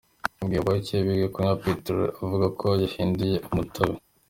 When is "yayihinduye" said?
2.81-3.37